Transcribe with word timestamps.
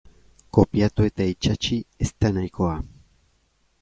Kopiatu 0.57 1.05
eta 1.09 1.27
itsatsi 1.33 1.77
ez 2.07 2.11
da 2.17 2.33
nahikoa. 2.39 2.77